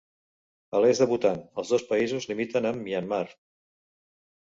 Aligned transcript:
A 0.77 0.81
l'est 0.85 1.03
de 1.03 1.07
Bhutan, 1.11 1.37
els 1.63 1.75
dos 1.75 1.87
països 1.93 2.29
limiten 2.33 2.71
amb 2.73 2.85
Myanmar. 2.89 3.25